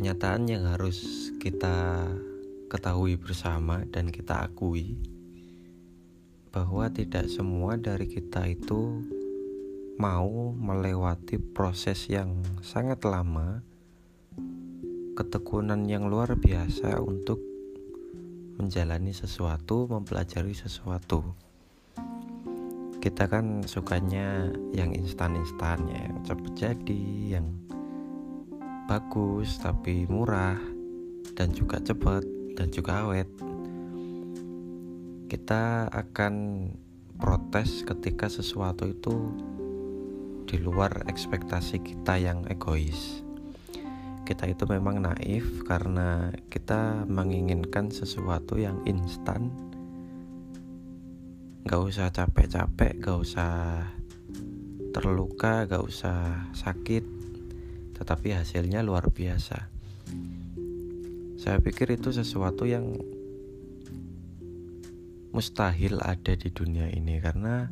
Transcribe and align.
kenyataan 0.00 0.48
yang 0.48 0.64
harus 0.64 1.28
kita 1.44 2.08
ketahui 2.72 3.20
bersama 3.20 3.84
dan 3.92 4.08
kita 4.08 4.48
akui 4.48 4.96
bahwa 6.48 6.88
tidak 6.88 7.28
semua 7.28 7.76
dari 7.76 8.08
kita 8.08 8.48
itu 8.48 9.04
mau 10.00 10.56
melewati 10.56 11.36
proses 11.36 12.08
yang 12.08 12.32
sangat 12.64 13.04
lama, 13.04 13.60
ketekunan 15.20 15.84
yang 15.84 16.08
luar 16.08 16.32
biasa 16.32 16.96
untuk 17.04 17.36
menjalani 18.56 19.12
sesuatu, 19.12 19.84
mempelajari 19.84 20.56
sesuatu. 20.56 21.36
Kita 23.04 23.28
kan 23.28 23.68
sukanya 23.68 24.48
yang 24.72 24.96
instan-instan 24.96 25.84
ya, 25.92 26.08
yang 26.08 26.18
cepat 26.24 26.52
jadi, 26.56 27.04
yang 27.36 27.68
bagus 28.90 29.62
tapi 29.62 30.02
murah 30.10 30.58
dan 31.38 31.54
juga 31.54 31.78
cepat 31.78 32.26
dan 32.58 32.74
juga 32.74 33.06
awet. 33.06 33.30
Kita 35.30 35.86
akan 35.94 36.34
protes 37.14 37.86
ketika 37.86 38.26
sesuatu 38.26 38.90
itu 38.90 39.30
di 40.42 40.58
luar 40.58 41.06
ekspektasi 41.06 41.86
kita 41.86 42.18
yang 42.18 42.42
egois. 42.50 43.22
Kita 44.26 44.50
itu 44.50 44.66
memang 44.66 45.06
naif 45.06 45.62
karena 45.70 46.34
kita 46.50 47.06
menginginkan 47.06 47.94
sesuatu 47.94 48.58
yang 48.58 48.82
instan. 48.90 49.54
Gak 51.62 51.78
usah 51.78 52.10
capek-capek 52.10 52.98
gak 52.98 53.18
usah 53.22 53.54
terluka 54.90 55.70
gak 55.70 55.86
usah 55.86 56.50
sakit 56.50 57.19
tetapi 58.00 58.32
hasilnya 58.32 58.80
luar 58.80 59.12
biasa. 59.12 59.68
Saya 61.36 61.60
pikir 61.60 61.92
itu 61.92 62.16
sesuatu 62.16 62.64
yang 62.64 62.96
mustahil 65.36 66.00
ada 66.00 66.32
di 66.32 66.48
dunia 66.48 66.88
ini 66.88 67.20
karena 67.20 67.68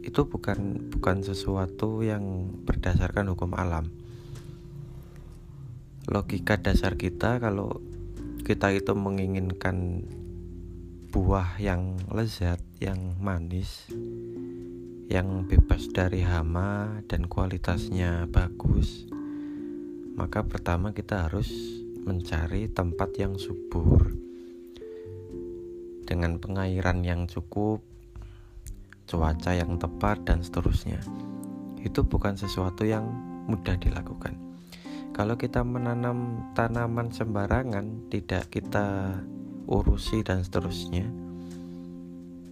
itu 0.00 0.24
bukan 0.24 0.88
bukan 0.96 1.20
sesuatu 1.20 2.00
yang 2.00 2.48
berdasarkan 2.64 3.36
hukum 3.36 3.52
alam. 3.52 3.92
Logika 6.08 6.56
dasar 6.56 6.96
kita 6.96 7.36
kalau 7.36 7.84
kita 8.46 8.72
itu 8.72 8.96
menginginkan 8.96 10.06
buah 11.10 11.58
yang 11.58 11.98
lezat, 12.06 12.62
yang 12.78 13.18
manis, 13.18 13.90
yang 15.06 15.46
bebas 15.46 15.86
dari 15.94 16.26
hama 16.26 16.98
dan 17.06 17.30
kualitasnya 17.30 18.26
bagus, 18.26 19.06
maka 20.18 20.42
pertama 20.42 20.90
kita 20.90 21.30
harus 21.30 21.46
mencari 22.02 22.66
tempat 22.66 23.14
yang 23.14 23.38
subur 23.38 24.10
dengan 26.02 26.42
pengairan 26.42 27.06
yang 27.06 27.30
cukup, 27.30 27.82
cuaca 29.06 29.54
yang 29.54 29.78
tepat, 29.78 30.26
dan 30.26 30.42
seterusnya. 30.42 30.98
Itu 31.82 32.02
bukan 32.02 32.34
sesuatu 32.34 32.82
yang 32.82 33.06
mudah 33.46 33.78
dilakukan. 33.78 34.34
Kalau 35.14 35.38
kita 35.38 35.62
menanam 35.62 36.50
tanaman 36.58 37.14
sembarangan, 37.14 38.10
tidak 38.10 38.50
kita 38.50 39.18
urusi, 39.70 40.26
dan 40.26 40.42
seterusnya, 40.42 41.06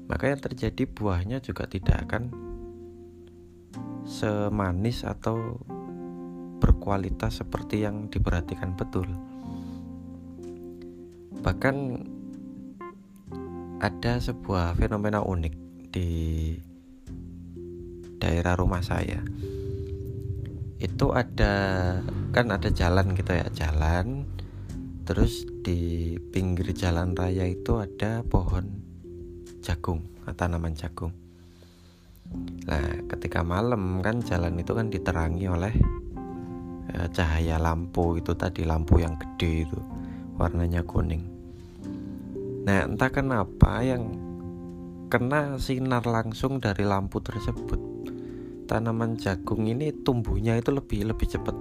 maka 0.06 0.30
yang 0.30 0.38
terjadi 0.38 0.86
buahnya 0.86 1.42
juga 1.42 1.66
tidak 1.66 2.06
akan 2.06 2.43
semanis 4.04 5.02
atau 5.08 5.58
berkualitas 6.60 7.40
seperti 7.44 7.84
yang 7.84 8.08
diperhatikan 8.08 8.76
betul. 8.76 9.08
Bahkan 11.44 11.76
ada 13.80 14.12
sebuah 14.16 14.76
fenomena 14.80 15.20
unik 15.20 15.54
di 15.92 16.10
daerah 18.16 18.56
rumah 18.56 18.80
saya. 18.80 19.20
Itu 20.80 21.12
ada 21.12 21.52
kan 22.32 22.48
ada 22.48 22.72
jalan 22.72 23.12
gitu 23.12 23.32
ya, 23.36 23.48
jalan. 23.52 24.24
Terus 25.04 25.44
di 25.60 26.16
pinggir 26.32 26.72
jalan 26.72 27.12
raya 27.12 27.44
itu 27.44 27.76
ada 27.76 28.24
pohon 28.24 28.80
jagung, 29.60 30.00
tanaman 30.32 30.72
jagung 30.72 31.23
Nah, 32.64 33.04
ketika 33.08 33.44
malam 33.44 34.00
kan 34.00 34.24
jalan 34.24 34.56
itu 34.56 34.72
kan 34.72 34.88
diterangi 34.88 35.46
oleh 35.46 35.74
ya, 36.90 37.08
cahaya 37.12 37.56
lampu 37.60 38.16
itu 38.16 38.32
tadi 38.32 38.64
lampu 38.64 39.00
yang 39.04 39.14
gede 39.20 39.68
itu 39.68 39.78
warnanya 40.40 40.82
kuning. 40.82 41.22
Nah, 42.64 42.88
entah 42.88 43.12
kenapa 43.12 43.84
yang 43.84 44.16
kena 45.12 45.60
sinar 45.60 46.02
langsung 46.08 46.58
dari 46.58 46.82
lampu 46.82 47.20
tersebut 47.20 47.78
tanaman 48.64 49.20
jagung 49.20 49.68
ini 49.68 49.92
tumbuhnya 49.92 50.56
itu 50.56 50.72
lebih 50.72 51.12
lebih 51.12 51.28
cepat 51.28 51.56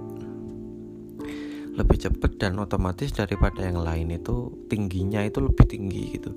lebih 1.74 1.98
cepat 2.00 2.32
dan 2.40 2.58
otomatis 2.58 3.12
daripada 3.12 3.62
yang 3.66 3.82
lain 3.82 4.14
itu 4.14 4.50
tingginya 4.66 5.22
itu 5.22 5.38
lebih 5.38 5.66
tinggi 5.68 6.02
gitu 6.16 6.30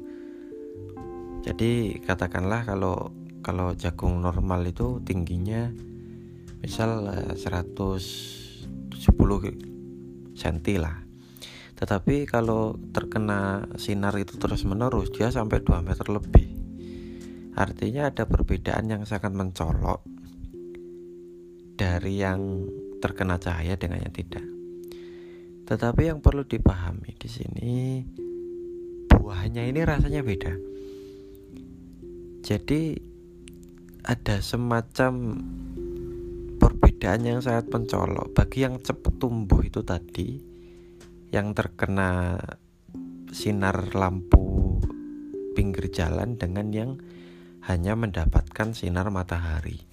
jadi 1.41 2.03
katakanlah 2.03 2.67
kalau 2.67 3.09
kalau 3.41 3.73
jagung 3.77 4.19
normal 4.21 4.65
itu 4.67 5.01
tingginya 5.03 5.71
misal 6.61 7.05
170 7.37 8.97
cm 10.33 10.57
lah. 10.81 10.97
Tetapi 11.77 12.25
kalau 12.25 12.73
terkena 12.89 13.69
sinar 13.77 14.17
itu 14.17 14.41
terus 14.41 14.65
menerus 14.65 15.13
dia 15.13 15.29
sampai 15.29 15.61
2 15.61 15.85
meter 15.85 16.07
lebih. 16.09 16.47
Artinya 17.57 18.09
ada 18.09 18.25
perbedaan 18.25 18.89
yang 18.89 19.03
sangat 19.05 19.33
mencolok 19.33 20.01
dari 21.77 22.21
yang 22.21 22.65
terkena 22.97 23.37
cahaya 23.37 23.77
dengan 23.77 24.01
yang 24.01 24.13
tidak. 24.13 24.45
Tetapi 25.69 26.09
yang 26.09 26.19
perlu 26.21 26.41
dipahami 26.45 27.13
di 27.13 27.29
sini 27.29 28.01
buahnya 29.09 29.67
ini 29.69 29.81
rasanya 29.85 30.25
beda. 30.25 30.53
Jadi 32.41 32.95
ada 34.07 34.39
semacam 34.39 35.35
perbedaan 36.55 37.27
yang 37.27 37.39
sangat 37.43 37.67
mencolok. 37.67 38.31
Bagi 38.31 38.63
yang 38.63 38.79
cepat 38.79 39.19
tumbuh 39.19 39.59
itu 39.59 39.83
tadi 39.83 40.39
yang 41.35 41.51
terkena 41.51 42.39
sinar 43.35 43.91
lampu 43.91 44.79
pinggir 45.51 45.91
jalan 45.91 46.39
dengan 46.39 46.71
yang 46.71 46.91
hanya 47.67 47.99
mendapatkan 47.99 48.71
sinar 48.71 49.11
matahari. 49.11 49.83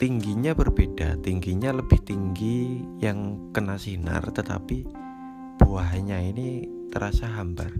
Tingginya 0.00 0.56
berbeda 0.56 1.20
tingginya 1.20 1.76
lebih 1.76 2.00
tinggi 2.00 2.80
yang 3.04 3.52
kena 3.52 3.76
sinar 3.76 4.24
tetapi 4.32 4.88
buahnya 5.60 6.32
ini 6.32 6.64
terasa 6.88 7.28
hambar. 7.28 7.76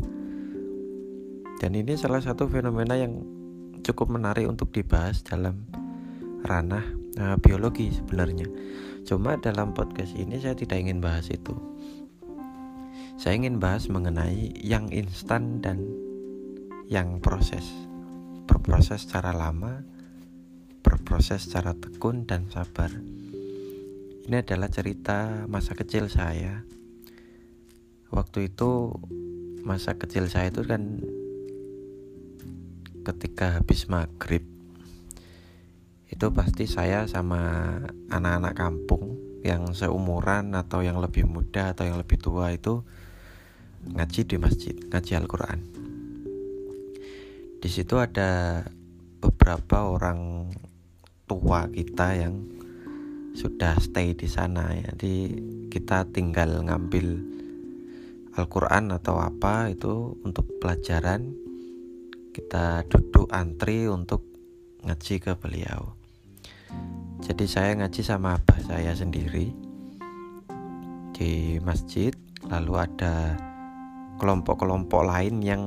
Dan 1.56 1.72
ini 1.72 1.96
salah 1.96 2.20
satu 2.20 2.44
fenomena 2.44 3.00
yang 3.00 3.43
cukup 3.84 4.16
menarik 4.16 4.48
untuk 4.48 4.72
dibahas 4.72 5.20
dalam 5.20 5.68
ranah 6.40 6.84
uh, 7.20 7.36
biologi 7.36 7.92
sebenarnya. 7.92 8.48
Cuma 9.04 9.36
dalam 9.36 9.76
podcast 9.76 10.16
ini 10.16 10.40
saya 10.40 10.56
tidak 10.56 10.80
ingin 10.80 11.04
bahas 11.04 11.28
itu. 11.28 11.52
Saya 13.20 13.36
ingin 13.36 13.60
bahas 13.60 13.86
mengenai 13.92 14.56
yang 14.64 14.88
instan 14.88 15.60
dan 15.60 15.84
yang 16.88 17.20
proses. 17.20 17.68
Berproses 18.48 19.04
secara 19.04 19.36
lama, 19.36 19.84
berproses 20.80 21.44
secara 21.44 21.76
tekun 21.76 22.24
dan 22.24 22.48
sabar. 22.48 22.90
Ini 24.24 24.40
adalah 24.40 24.72
cerita 24.72 25.44
masa 25.48 25.76
kecil 25.76 26.08
saya. 26.08 26.64
Waktu 28.08 28.52
itu 28.52 28.92
masa 29.64 29.96
kecil 29.96 30.28
saya 30.28 30.48
itu 30.52 30.64
kan 30.64 31.00
ketika 33.04 33.60
habis 33.60 33.86
maghrib. 33.92 34.42
Itu 36.08 36.32
pasti 36.32 36.64
saya 36.64 37.04
sama 37.04 37.76
anak-anak 38.08 38.54
kampung 38.56 39.20
yang 39.44 39.76
seumuran 39.76 40.56
atau 40.56 40.80
yang 40.80 40.96
lebih 41.04 41.28
muda 41.28 41.76
atau 41.76 41.84
yang 41.84 42.00
lebih 42.00 42.16
tua 42.16 42.56
itu 42.56 42.80
ngaji 43.92 44.20
di 44.24 44.36
masjid 44.40 44.72
ngaji 44.88 45.12
Al-Quran. 45.20 45.58
Di 47.60 47.68
situ 47.68 48.00
ada 48.00 48.64
beberapa 49.20 49.92
orang 49.92 50.48
tua 51.28 51.68
kita 51.68 52.16
yang 52.16 52.40
sudah 53.34 53.76
stay 53.82 54.14
di 54.14 54.30
sana 54.30 54.70
jadi 54.94 55.14
kita 55.66 56.06
tinggal 56.14 56.62
ngambil 56.62 57.18
Al-Quran 58.38 58.94
atau 58.94 59.18
apa 59.18 59.74
itu 59.74 60.14
untuk 60.22 60.46
pelajaran 60.62 61.43
kita 62.34 62.82
duduk 62.90 63.30
antri 63.30 63.86
untuk 63.86 64.26
ngaji 64.82 65.22
ke 65.22 65.38
beliau. 65.38 65.94
Jadi 67.22 67.46
saya 67.46 67.78
ngaji 67.78 68.02
sama 68.02 68.34
abah 68.34 68.58
saya 68.58 68.90
sendiri 68.90 69.54
di 71.14 71.62
masjid. 71.62 72.10
Lalu 72.50 72.74
ada 72.74 73.38
kelompok-kelompok 74.18 75.06
lain 75.06 75.40
yang 75.40 75.62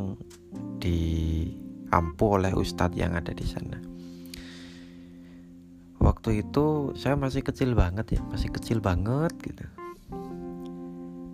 diampu 0.78 2.36
oleh 2.36 2.52
ustadz 2.52 3.00
yang 3.00 3.16
ada 3.16 3.32
di 3.32 3.48
sana. 3.48 3.80
Waktu 6.04 6.46
itu 6.46 6.94
saya 7.00 7.16
masih 7.16 7.42
kecil 7.48 7.74
banget 7.74 8.20
ya 8.20 8.22
masih 8.28 8.52
kecil 8.52 8.84
banget 8.84 9.32
gitu. 9.40 9.66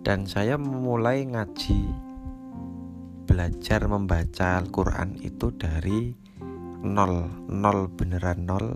Dan 0.06 0.30
saya 0.30 0.54
memulai 0.56 1.26
ngaji 1.26 2.13
belajar 3.24 3.88
membaca 3.88 4.60
Al-Quran 4.60 5.18
itu 5.24 5.50
dari 5.56 6.12
nol. 6.84 7.48
Nol 7.48 7.88
beneran 7.90 8.44
nol 8.46 8.66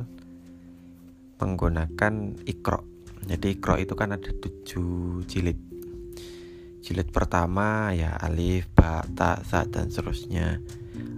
menggunakan 1.38 2.42
ikro 2.48 2.98
jadi 3.28 3.60
ikro 3.60 3.76
itu 3.76 3.92
kan 3.92 4.16
ada 4.16 4.30
tujuh 4.32 5.20
jilid. 5.28 5.60
Jilid 6.80 7.12
pertama 7.12 7.92
ya 7.92 8.16
alif 8.16 8.72
ba 8.72 9.04
ta 9.12 9.44
sa 9.44 9.68
dan 9.68 9.92
seterusnya. 9.92 10.64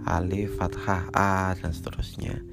Alif 0.03 0.59
fathah 0.59 1.07
a 1.15 1.55
dan 1.55 1.71
seterusnya. 1.71 2.43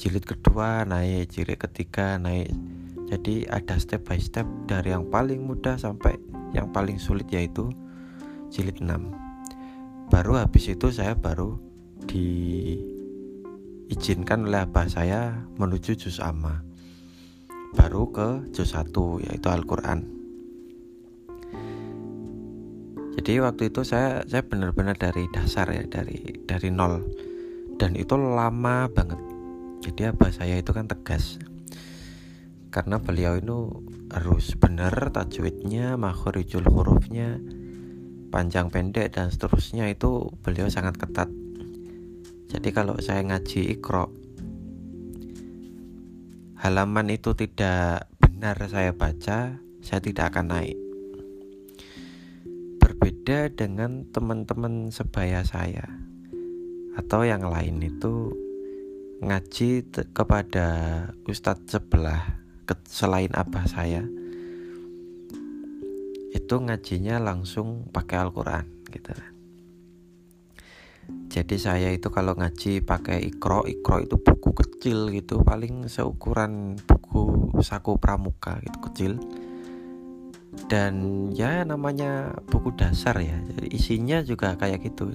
Jilid 0.00 0.24
kedua 0.24 0.88
naik 0.88 1.28
jilid 1.28 1.60
ketiga 1.60 2.16
naik. 2.16 2.48
Jadi 3.12 3.44
ada 3.44 3.76
step 3.76 4.08
by 4.08 4.16
step 4.16 4.48
dari 4.64 4.96
yang 4.96 5.04
paling 5.12 5.44
mudah 5.44 5.76
sampai 5.76 6.16
yang 6.56 6.72
paling 6.72 6.96
sulit 6.96 7.28
yaitu 7.28 7.68
jilid 8.48 8.80
6 8.80 9.21
baru 10.12 10.36
habis 10.36 10.68
itu 10.68 10.92
saya 10.92 11.16
baru 11.16 11.56
diizinkan 12.04 14.44
oleh 14.44 14.68
abah 14.68 14.84
saya 14.84 15.48
menuju 15.56 15.96
juz 15.96 16.20
amma 16.20 16.60
baru 17.72 18.12
ke 18.12 18.52
juz 18.52 18.76
1 18.76 18.92
yaitu 19.24 19.48
Al-Qur'an. 19.48 20.04
Jadi 23.12 23.38
waktu 23.40 23.68
itu 23.72 23.84
saya 23.84 24.24
saya 24.28 24.42
benar-benar 24.44 24.96
dari 24.96 25.28
dasar 25.32 25.68
ya, 25.72 25.84
dari 25.88 26.44
dari 26.44 26.68
nol. 26.68 27.00
Dan 27.76 27.96
itu 27.96 28.16
lama 28.16 28.88
banget. 28.92 29.20
Jadi 29.82 30.06
abah 30.12 30.30
saya 30.32 30.60
itu 30.60 30.72
kan 30.76 30.88
tegas. 30.88 31.38
Karena 32.72 32.96
beliau 33.00 33.36
itu 33.36 33.84
harus 34.12 34.56
benar 34.56 35.12
tajwidnya, 35.12 35.96
makhorijul 36.00 36.64
hurufnya, 36.68 37.40
panjang 38.32 38.72
pendek 38.72 39.12
dan 39.12 39.28
seterusnya 39.28 39.92
itu 39.92 40.32
beliau 40.40 40.72
sangat 40.72 40.96
ketat. 40.96 41.28
Jadi 42.48 42.68
kalau 42.72 42.96
saya 42.96 43.20
ngaji 43.20 43.76
ikro 43.76 44.08
halaman 46.56 47.12
itu 47.12 47.36
tidak 47.36 48.08
benar 48.16 48.56
saya 48.70 48.96
baca, 48.96 49.60
saya 49.84 50.00
tidak 50.00 50.32
akan 50.32 50.46
naik. 50.56 50.78
Berbeda 52.80 53.52
dengan 53.52 54.08
teman-teman 54.08 54.88
sebaya 54.88 55.44
saya 55.44 55.84
atau 56.96 57.26
yang 57.26 57.44
lain 57.44 57.82
itu 57.82 58.32
ngaji 59.22 59.86
kepada 60.14 60.68
ustadz 61.26 61.78
sebelah 61.78 62.42
selain 62.88 63.32
abah 63.34 63.64
saya 63.68 64.02
itu 66.32 66.54
ngajinya 66.56 67.20
langsung 67.20 67.86
pakai 67.92 68.16
Al-Quran 68.24 68.64
gitu. 68.88 69.12
Jadi 71.28 71.56
saya 71.60 71.88
itu 71.92 72.08
kalau 72.08 72.32
ngaji 72.36 72.84
pakai 72.84 73.20
ikro 73.24 73.64
ikro 73.68 74.00
itu 74.00 74.16
buku 74.16 74.52
kecil 74.56 75.12
gitu 75.12 75.44
paling 75.44 75.88
seukuran 75.88 76.76
buku 76.88 77.52
saku 77.60 78.00
pramuka 78.00 78.60
gitu 78.64 78.78
kecil. 78.88 79.12
Dan 80.68 81.28
ya 81.32 81.64
namanya 81.64 82.36
buku 82.48 82.72
dasar 82.76 83.16
ya 83.20 83.36
jadi 83.52 83.68
isinya 83.72 84.24
juga 84.24 84.56
kayak 84.56 84.84
gitu. 84.88 85.12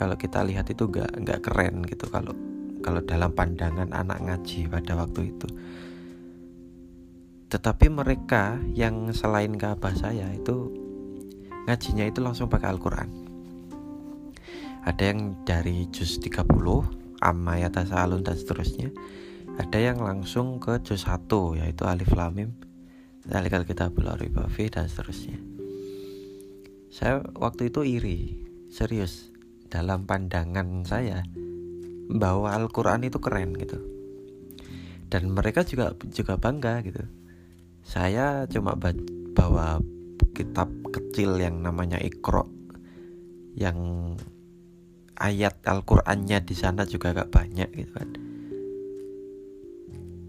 Kalau 0.00 0.16
kita 0.16 0.40
lihat 0.44 0.72
itu 0.72 0.88
gak 0.88 1.12
nggak 1.20 1.40
keren 1.44 1.84
gitu 1.84 2.08
kalau 2.08 2.32
kalau 2.80 3.04
dalam 3.04 3.36
pandangan 3.36 3.92
anak 3.92 4.24
ngaji 4.24 4.72
pada 4.72 4.96
waktu 4.96 5.36
itu 5.36 5.48
tetapi 7.50 7.90
mereka 7.90 8.62
yang 8.78 9.10
selain 9.10 9.58
ke 9.58 9.66
saya 9.98 10.30
itu 10.30 10.70
ngajinya 11.66 12.06
itu 12.06 12.22
langsung 12.22 12.46
pakai 12.46 12.70
Al-Quran. 12.70 13.10
Ada 14.86 15.10
yang 15.10 15.42
dari 15.42 15.90
juz 15.90 16.22
30 16.22 16.46
amma 17.18 17.58
ya 17.58 17.68
tasalun 17.68 18.22
dan 18.22 18.38
seterusnya. 18.38 18.94
Ada 19.58 19.92
yang 19.92 19.98
langsung 19.98 20.62
ke 20.62 20.78
juz 20.86 21.04
1 21.04 21.26
yaitu 21.58 21.84
alif 21.90 22.14
lam 22.14 22.38
mim 22.38 22.50
zalikal 23.26 23.66
kitabul 23.66 24.06
aribafi 24.06 24.70
dan 24.70 24.86
seterusnya. 24.86 25.42
Saya 26.94 27.18
waktu 27.34 27.74
itu 27.74 27.82
iri 27.82 28.18
serius 28.70 29.34
dalam 29.66 30.06
pandangan 30.06 30.86
saya 30.86 31.26
bahwa 32.14 32.54
Al-Quran 32.54 33.10
itu 33.10 33.18
keren 33.18 33.58
gitu. 33.58 33.82
Dan 35.10 35.34
mereka 35.34 35.66
juga 35.66 35.98
juga 36.14 36.38
bangga 36.38 36.86
gitu 36.86 37.19
saya 37.84 38.46
cuma 38.46 38.76
bawa 39.34 39.80
kitab 40.36 40.68
kecil 40.88 41.36
yang 41.40 41.60
namanya 41.60 42.00
Iqra 42.00 42.44
yang 43.58 43.78
ayat 45.20 45.60
Al-Qur'annya 45.68 46.40
di 46.40 46.54
sana 46.56 46.88
juga 46.88 47.12
gak 47.12 47.28
banyak 47.28 47.68
gitu 47.76 47.92
kan. 47.92 48.10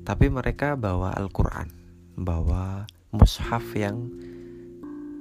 Tapi 0.02 0.26
mereka 0.28 0.76
bawa 0.76 1.16
Al-Qur'an, 1.16 1.70
bawa 2.20 2.84
mushaf 3.16 3.64
yang 3.78 4.12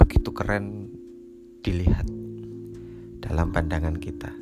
begitu 0.00 0.34
keren 0.34 0.90
dilihat 1.62 2.08
dalam 3.22 3.52
pandangan 3.52 4.00
kita. 4.00 4.32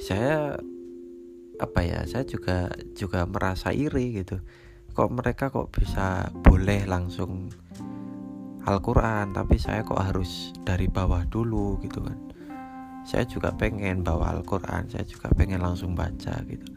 Saya 0.00 0.56
apa 1.60 1.84
ya? 1.84 2.00
Saya 2.08 2.24
juga 2.24 2.72
juga 2.96 3.28
merasa 3.28 3.70
iri 3.76 4.24
gitu. 4.24 4.40
Kok 4.96 5.10
mereka 5.12 5.52
kok 5.52 5.70
bisa 5.70 6.32
boleh 6.42 6.88
langsung 6.88 7.52
Al-Quran 8.60 9.32
tapi 9.32 9.56
saya 9.56 9.80
kok 9.80 9.96
harus 9.96 10.52
dari 10.68 10.84
bawah 10.84 11.24
dulu 11.24 11.80
gitu 11.80 12.04
kan 12.04 12.18
saya 13.08 13.24
juga 13.24 13.56
pengen 13.56 14.04
bawa 14.04 14.36
Al-Quran 14.36 14.84
saya 14.92 15.04
juga 15.08 15.32
pengen 15.32 15.64
langsung 15.64 15.96
baca 15.96 16.36
gitu 16.44 16.68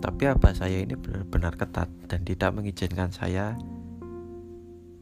tapi 0.00 0.24
apa 0.32 0.56
saya 0.56 0.80
ini 0.80 0.96
benar-benar 0.96 1.60
ketat 1.60 1.92
dan 2.08 2.24
tidak 2.24 2.56
mengizinkan 2.56 3.12
saya 3.12 3.52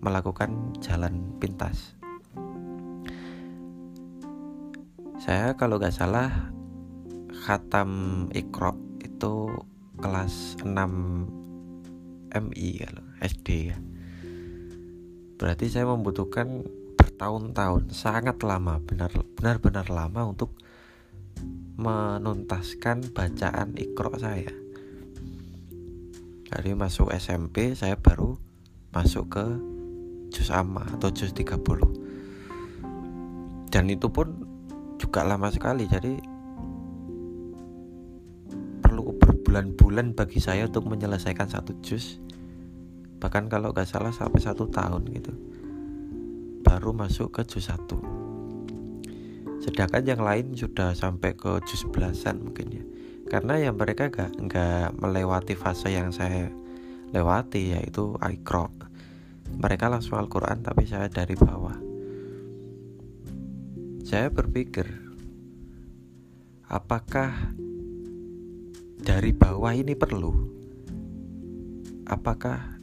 melakukan 0.02 0.75
jalan 0.82 1.23
pintas 1.38 1.94
saya 5.23 5.54
kalau 5.54 5.78
nggak 5.78 5.94
salah 5.94 6.50
khatam 7.47 8.26
ikro 8.35 8.75
itu 9.22 9.54
kelas 10.02 10.58
6 10.66 10.66
MI 12.34 12.68
kalau 12.82 13.06
SD 13.22 13.70
ya. 13.70 13.78
Berarti 15.38 15.70
saya 15.70 15.86
membutuhkan 15.86 16.66
bertahun-tahun 16.98 17.94
sangat 17.94 18.42
lama 18.42 18.82
benar-benar 18.82 19.86
lama 19.94 20.26
untuk 20.26 20.58
menuntaskan 21.78 23.14
bacaan 23.14 23.78
ikro 23.78 24.10
saya. 24.18 24.50
Dari 26.50 26.74
masuk 26.74 27.14
SMP 27.14 27.78
saya 27.78 27.94
baru 27.94 28.34
masuk 28.90 29.38
ke 29.38 29.46
juz 30.34 30.50
amma 30.50 30.82
atau 30.98 31.14
juz 31.14 31.30
30 31.30 31.62
dan 33.70 33.86
itu 33.86 34.10
pun 34.10 34.34
juga 34.98 35.22
lama 35.22 35.46
sekali 35.46 35.86
jadi 35.86 36.31
berbulan-bulan 39.52 40.16
bagi 40.16 40.40
saya 40.40 40.64
untuk 40.64 40.88
menyelesaikan 40.88 41.44
satu 41.44 41.76
juz 41.85 42.16
bahkan 43.21 43.52
kalau 43.52 43.76
nggak 43.76 43.85
salah 43.85 44.09
sampai 44.09 44.40
satu 44.40 44.64
tahun 44.64 45.04
gitu 45.12 45.28
baru 46.64 46.97
masuk 46.97 47.37
ke 47.37 47.44
juz 47.44 47.68
satu. 47.68 48.00
Sedangkan 49.61 50.09
yang 50.09 50.25
lain 50.25 50.56
sudah 50.56 50.97
sampai 50.97 51.37
ke 51.37 51.61
juz 51.68 51.85
belasan 51.92 52.40
mungkin 52.40 52.66
ya. 52.73 52.85
Karena 53.28 53.61
yang 53.61 53.76
mereka 53.76 54.09
nggak 54.09 54.40
nggak 54.40 54.97
melewati 54.97 55.52
fase 55.52 55.92
yang 55.92 56.16
saya 56.16 56.49
lewati 57.12 57.76
yaitu 57.76 58.16
ikro 58.25 58.73
mereka 59.61 59.92
langsung 59.92 60.16
Al-Quran 60.16 60.64
tapi 60.64 60.88
saya 60.88 61.12
dari 61.12 61.37
bawah. 61.37 61.76
Saya 64.00 64.32
berpikir 64.32 64.88
apakah 66.73 67.52
dari 69.02 69.35
bawah 69.35 69.75
ini 69.75 69.99
perlu. 69.99 70.30
Apakah 72.06 72.78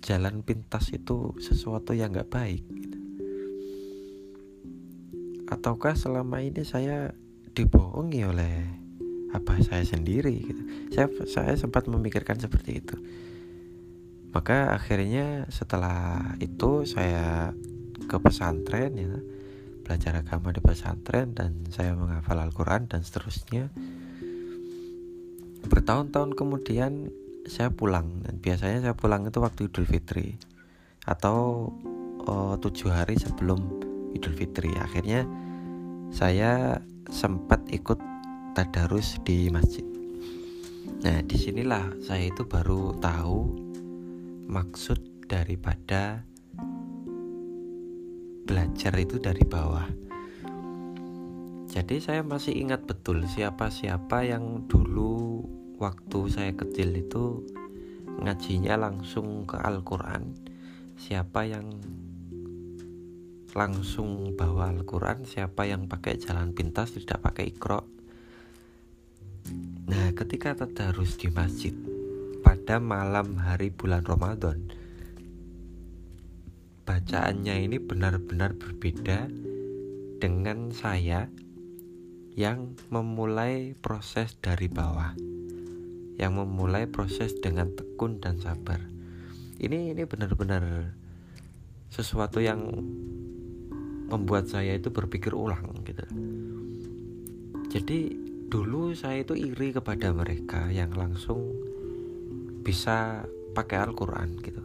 jalan 0.00 0.40
pintas 0.40 0.88
itu 0.96 1.36
sesuatu 1.36 1.92
yang 1.92 2.16
nggak 2.16 2.32
baik? 2.32 2.64
Ataukah 5.52 5.92
selama 5.92 6.40
ini 6.40 6.64
saya 6.64 7.12
dibohongi 7.52 8.24
oleh 8.24 8.54
apa 9.36 9.60
saya 9.60 9.84
sendiri 9.84 10.40
gitu? 10.40 10.62
Saya 10.96 11.06
saya 11.28 11.52
sempat 11.60 11.84
memikirkan 11.84 12.40
seperti 12.40 12.80
itu. 12.80 12.96
Maka 14.32 14.72
akhirnya 14.72 15.44
setelah 15.52 16.32
itu 16.40 16.88
saya 16.88 17.52
ke 18.08 18.16
pesantren 18.16 18.96
ya 18.96 19.14
belajar 19.84 20.22
agama 20.22 20.54
di 20.54 20.62
pesantren 20.62 21.34
dan 21.34 21.66
saya 21.68 21.92
menghafal 21.98 22.38
Al-Quran 22.38 22.86
dan 22.86 23.02
seterusnya 23.02 23.68
bertahun-tahun 25.70 26.34
kemudian 26.34 27.14
saya 27.46 27.70
pulang. 27.70 28.26
Dan 28.26 28.42
biasanya 28.42 28.90
saya 28.90 28.94
pulang 28.98 29.24
itu 29.30 29.38
waktu 29.38 29.70
Idul 29.70 29.86
Fitri. 29.86 30.34
Atau 31.06 31.70
uh, 32.26 32.58
tujuh 32.58 32.90
hari 32.90 33.14
sebelum 33.16 33.80
Idul 34.12 34.34
Fitri. 34.34 34.74
Akhirnya 34.74 35.24
saya 36.10 36.82
sempat 37.08 37.62
ikut 37.70 38.02
tadarus 38.58 39.22
di 39.22 39.46
masjid. 39.48 39.86
Nah 41.00 41.22
di 41.24 41.38
sinilah 41.38 42.02
saya 42.02 42.28
itu 42.28 42.44
baru 42.44 42.92
tahu 42.98 43.40
maksud 44.50 44.98
daripada 45.30 46.26
belajar 48.44 48.92
itu 48.98 49.22
dari 49.22 49.46
bawah. 49.46 49.86
Jadi 51.70 52.02
saya 52.02 52.26
masih 52.26 52.58
ingat 52.58 52.82
betul 52.82 53.22
siapa-siapa 53.30 54.26
yang 54.26 54.66
dulu 54.66 55.46
waktu 55.80 56.20
saya 56.28 56.52
kecil 56.52 56.92
itu 56.92 57.42
ngajinya 58.20 58.76
langsung 58.76 59.48
ke 59.48 59.56
Al-Quran. 59.56 60.36
Siapa 61.00 61.48
yang 61.48 61.80
langsung 63.54 64.38
bawa 64.38 64.70
Al-Quran 64.70 65.26
Siapa 65.26 65.66
yang 65.66 65.90
pakai 65.90 66.20
jalan 66.20 66.54
pintas 66.54 66.94
tidak 66.94 67.24
pakai 67.24 67.50
ikro 67.50 67.82
Nah 69.90 70.14
ketika 70.14 70.54
tadarus 70.54 71.18
di 71.18 71.32
masjid 71.32 71.74
Pada 72.44 72.78
malam 72.78 73.40
hari 73.40 73.74
bulan 73.74 74.06
Ramadan 74.06 74.70
bacaannya 76.86 77.70
ini 77.70 77.78
benar-benar 77.78 78.58
berbeda 78.58 79.30
dengan 80.18 80.74
saya 80.74 81.30
yang 82.34 82.74
memulai 82.90 83.78
proses 83.78 84.34
dari 84.42 84.66
bawah 84.66 85.14
yang 86.20 86.36
memulai 86.36 86.84
proses 86.84 87.32
dengan 87.40 87.72
tekun 87.72 88.20
dan 88.20 88.36
sabar. 88.36 88.76
Ini 89.56 89.96
ini 89.96 90.04
benar-benar 90.04 90.92
sesuatu 91.88 92.44
yang 92.44 92.60
membuat 94.12 94.52
saya 94.52 94.76
itu 94.76 94.92
berpikir 94.92 95.32
ulang 95.32 95.80
gitu. 95.88 96.04
Jadi 97.72 98.12
dulu 98.52 98.92
saya 98.92 99.24
itu 99.24 99.32
iri 99.32 99.72
kepada 99.72 100.12
mereka 100.12 100.68
yang 100.68 100.92
langsung 100.92 101.40
bisa 102.60 103.24
pakai 103.56 103.88
Al-Quran 103.88 104.36
gitu. 104.44 104.60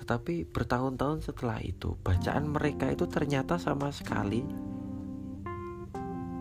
Tetapi 0.00 0.48
bertahun-tahun 0.48 1.28
setelah 1.28 1.60
itu, 1.60 1.92
bacaan 2.00 2.48
mereka 2.48 2.88
itu 2.88 3.04
ternyata 3.04 3.60
sama 3.60 3.92
sekali 3.92 4.40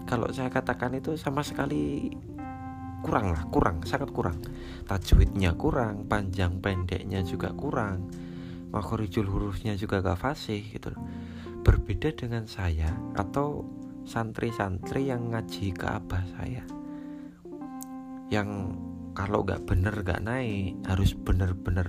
kalau 0.10 0.26
saya 0.34 0.50
katakan 0.50 0.98
itu 0.98 1.14
sama 1.22 1.46
sekali 1.46 2.10
kurang 3.02 3.36
lah, 3.36 3.44
kurang, 3.50 3.84
sangat 3.88 4.10
kurang. 4.12 4.38
Tajwidnya 4.86 5.56
kurang, 5.56 6.08
panjang 6.08 6.60
pendeknya 6.60 7.24
juga 7.24 7.54
kurang. 7.56 8.10
Makhorijul 8.70 9.26
hurufnya 9.26 9.74
juga 9.80 10.04
gak 10.04 10.20
fasih 10.20 10.62
gitu. 10.62 10.94
Berbeda 11.66 12.14
dengan 12.14 12.46
saya 12.46 12.94
atau 13.18 13.66
santri-santri 14.06 15.10
yang 15.10 15.34
ngaji 15.34 15.74
ke 15.74 15.86
abah 15.86 16.24
saya. 16.38 16.64
Yang 18.30 18.78
kalau 19.18 19.42
gak 19.44 19.66
bener 19.66 20.06
gak 20.06 20.22
naik, 20.22 20.78
harus 20.86 21.18
bener-bener 21.18 21.88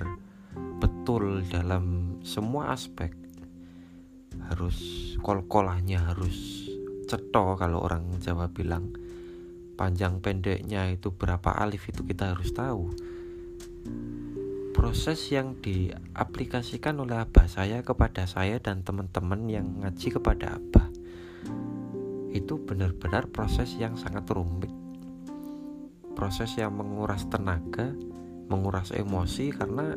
betul 0.81 1.45
dalam 1.52 2.17
semua 2.25 2.73
aspek 2.73 3.12
harus 4.49 4.79
kol-kolahnya 5.21 6.14
harus 6.14 6.67
ceto 7.07 7.59
kalau 7.59 7.83
orang 7.85 8.19
Jawa 8.23 8.49
bilang 8.49 8.95
panjang 9.80 10.20
pendeknya 10.20 10.92
itu 10.92 11.08
berapa 11.08 11.56
alif 11.56 11.88
itu 11.88 12.04
kita 12.04 12.37
harus 12.37 12.52
tahu. 12.52 12.92
Proses 14.76 15.25
yang 15.32 15.56
diaplikasikan 15.56 17.00
oleh 17.00 17.16
abah 17.16 17.49
saya 17.49 17.80
kepada 17.80 18.28
saya 18.28 18.60
dan 18.60 18.84
teman-teman 18.84 19.49
yang 19.49 19.80
ngaji 19.80 20.12
kepada 20.12 20.60
abah 20.60 20.84
itu 22.37 22.60
benar-benar 22.60 23.32
proses 23.32 23.72
yang 23.80 23.96
sangat 23.96 24.28
rumit. 24.28 24.68
Proses 26.12 26.52
yang 26.60 26.76
menguras 26.76 27.25
tenaga 27.32 27.96
menguras 28.52 28.92
emosi 28.92 29.49
karena 29.56 29.96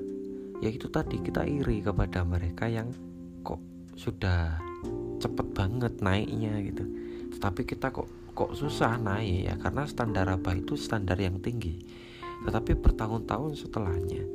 ya 0.63 0.71
itu 0.71 0.87
tadi 0.87 1.19
kita 1.19 1.43
iri 1.43 1.83
kepada 1.83 2.23
mereka 2.23 2.71
yang 2.71 2.87
kok 3.43 3.59
sudah 3.99 4.63
cepet 5.19 5.47
banget 5.51 5.99
naiknya 5.99 6.55
gitu. 6.63 6.87
Tetapi 7.35 7.67
kita 7.67 7.91
kok 7.91 8.22
kok 8.33 8.57
susah 8.57 8.97
naik 8.97 9.45
ya 9.45 9.55
karena 9.61 9.85
standar 9.85 10.25
apa 10.29 10.57
itu 10.57 10.73
standar 10.73 11.17
yang 11.21 11.39
tinggi. 11.39 11.79
Tetapi 12.43 12.75
bertahun-tahun 12.75 13.55
setelahnya 13.55 14.25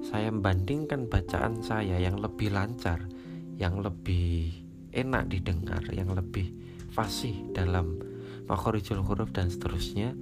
saya 0.00 0.32
membandingkan 0.32 1.08
bacaan 1.08 1.60
saya 1.60 2.00
yang 2.00 2.16
lebih 2.20 2.52
lancar 2.52 3.04
yang 3.60 3.84
lebih 3.84 4.48
enak 4.96 5.28
didengar 5.28 5.84
yang 5.92 6.12
lebih 6.16 6.48
fasih 6.92 7.36
dalam 7.52 8.00
makhorijul 8.48 9.04
huruf 9.04 9.32
dan 9.32 9.48
seterusnya. 9.48 10.12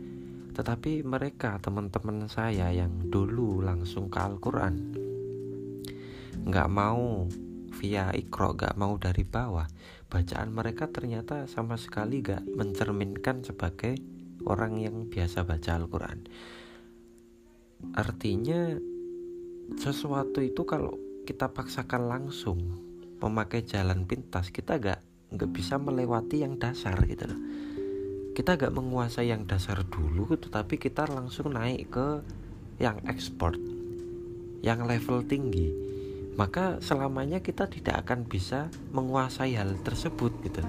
Tetapi 0.54 1.06
mereka 1.06 1.62
teman-teman 1.62 2.26
saya 2.26 2.75
yang 2.75 2.90
dulu 3.06 3.62
langsung 3.62 4.10
ke 4.10 4.18
Al-Quran 4.18 5.06
nggak 6.48 6.68
mau 6.72 7.28
via 7.76 8.08
ikro 8.16 8.56
nggak 8.56 8.75
mau 8.80 8.96
dari 8.96 9.20
bawah 9.20 9.68
bacaan 10.08 10.48
mereka 10.48 10.88
ternyata 10.88 11.44
sama 11.44 11.76
sekali 11.76 12.24
nggak 12.24 12.56
mencerminkan 12.56 13.44
sebagai 13.44 14.00
orang 14.48 14.80
yang 14.80 15.06
biasa 15.08 15.44
baca 15.44 15.76
Al-Quran. 15.76 16.18
Artinya 17.92 18.72
sesuatu 19.76 20.40
itu 20.40 20.64
kalau 20.64 20.96
kita 21.28 21.52
paksakan 21.52 22.08
langsung 22.08 22.58
memakai 23.20 23.68
jalan 23.68 24.08
pintas 24.08 24.48
kita 24.48 24.80
gak 24.80 25.00
nggak 25.28 25.50
bisa 25.52 25.76
melewati 25.76 26.40
yang 26.40 26.56
dasar 26.56 26.96
gitu 27.04 27.28
loh. 27.28 27.40
Kita 28.32 28.56
gak 28.56 28.72
menguasai 28.72 29.28
yang 29.28 29.44
dasar 29.44 29.84
dulu 29.84 30.32
tetapi 30.40 30.80
kita 30.80 31.04
langsung 31.04 31.52
naik 31.52 31.92
ke 31.92 32.08
yang 32.80 33.02
ekspor 33.10 33.58
yang 34.62 34.86
level 34.86 35.22
tinggi 35.26 35.88
maka 36.38 36.78
selamanya 36.78 37.42
kita 37.42 37.66
tidak 37.66 38.07
akan 38.07 38.23
bisa 38.25 38.71
menguasai 38.95 39.59
hal 39.59 39.75
tersebut 39.83 40.30
gitu. 40.47 40.62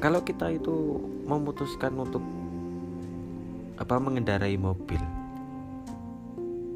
Kalau 0.00 0.24
kita 0.24 0.48
itu 0.48 0.96
memutuskan 1.28 1.92
untuk 2.00 2.24
apa 3.76 3.96
mengendarai 4.00 4.56
mobil 4.56 5.20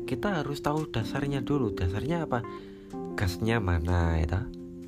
kita 0.05 0.45
harus 0.45 0.61
tahu 0.61 0.87
dasarnya 0.93 1.41
dulu. 1.41 1.73
Dasarnya 1.73 2.29
apa? 2.29 2.45
Gasnya 3.17 3.59
mana 3.59 4.21
ya 4.21 4.45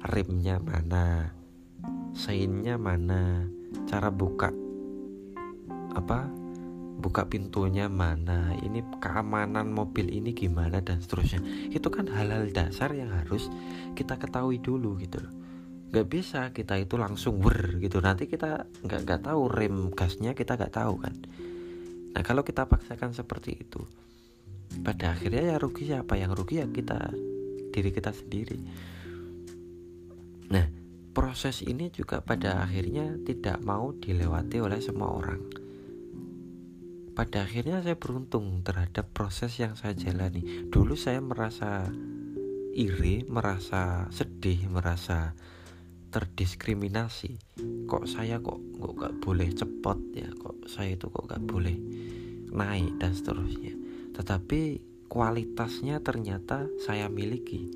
remnya 0.07 0.61
mana? 0.61 1.33
Seinnya 2.13 2.77
mana? 2.77 3.49
Cara 3.89 4.13
buka 4.13 4.53
apa 5.97 6.29
buka 7.07 7.31
pintunya 7.31 7.87
mana 7.87 8.51
ini 8.67 8.83
keamanan 8.99 9.71
mobil 9.71 10.11
ini 10.11 10.35
gimana 10.35 10.83
dan 10.83 10.99
seterusnya. 10.99 11.39
Itu 11.71 11.87
kan 11.95 12.11
hal-hal 12.11 12.51
dasar 12.51 12.91
yang 12.99 13.15
harus 13.15 13.47
kita 13.95 14.19
ketahui 14.19 14.59
dulu 14.59 14.99
gitu 14.99 15.23
loh. 15.23 15.31
Nggak 15.95 16.07
bisa 16.11 16.51
kita 16.51 16.75
itu 16.83 16.99
langsung 16.99 17.39
wer 17.39 17.79
gitu. 17.79 18.03
Nanti 18.03 18.27
kita 18.27 18.67
nggak 18.83 19.01
nggak 19.07 19.21
tahu 19.23 19.47
rem 19.47 19.95
gasnya 19.95 20.35
kita 20.35 20.59
nggak 20.59 20.75
tahu 20.75 20.99
kan. 20.99 21.15
Nah 22.11 22.23
kalau 22.27 22.43
kita 22.43 22.67
paksakan 22.67 23.15
seperti 23.15 23.55
itu 23.55 23.87
pada 24.83 25.15
akhirnya 25.15 25.55
ya 25.55 25.57
rugi 25.63 25.87
siapa? 25.87 26.19
Yang 26.19 26.43
rugi 26.43 26.59
ya 26.59 26.67
kita 26.67 27.15
diri 27.71 27.95
kita 27.95 28.11
sendiri. 28.11 28.59
Nah 30.51 30.67
proses 31.15 31.63
ini 31.63 31.87
juga 31.95 32.19
pada 32.19 32.67
akhirnya 32.67 33.15
tidak 33.23 33.63
mau 33.63 33.95
dilewati 33.95 34.59
oleh 34.59 34.83
semua 34.83 35.15
orang 35.15 35.66
pada 37.17 37.49
akhirnya 37.49 37.81
saya 37.81 37.97
beruntung 37.97 38.61
terhadap 38.61 39.09
proses 39.17 39.57
yang 39.57 39.73
saya 39.73 39.97
jalani. 39.97 40.69
Dulu 40.69 40.93
saya 41.01 41.25
merasa 41.25 41.89
iri 42.77 43.25
merasa 43.25 44.05
sedih 44.13 44.69
merasa 44.69 45.33
terdiskriminasi. 46.13 47.41
Kok 47.89 48.05
saya 48.05 48.37
kok 48.45 48.61
kok 48.77 48.93
gak 49.01 49.15
boleh 49.25 49.49
cepot 49.49 49.97
ya? 50.13 50.29
Kok 50.29 50.69
saya 50.69 50.93
itu 50.93 51.09
kok 51.09 51.25
gak 51.25 51.41
boleh 51.41 51.73
naik 52.53 53.01
dan 53.01 53.17
seterusnya. 53.17 53.73
Tetapi 54.13 54.61
kualitasnya 55.09 56.05
ternyata 56.05 56.69
saya 56.85 57.09
miliki. 57.09 57.73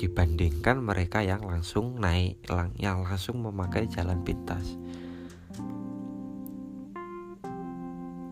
Dibandingkan 0.00 0.80
mereka 0.80 1.20
yang 1.20 1.44
langsung 1.44 2.00
naik 2.00 2.40
yang 2.80 3.04
langsung 3.04 3.44
memakai 3.44 3.92
jalan 3.92 4.24
pintas 4.24 4.80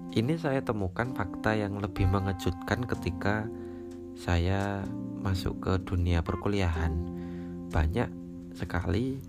Ini 0.08 0.40
saya 0.40 0.64
temukan 0.64 1.12
fakta 1.12 1.52
yang 1.52 1.76
lebih 1.84 2.08
mengejutkan 2.08 2.88
ketika 2.88 3.44
saya 4.16 4.80
masuk 5.20 5.60
ke 5.60 5.72
dunia 5.84 6.24
perkuliahan. 6.24 6.96
Banyak 7.68 8.08
sekali 8.56 9.20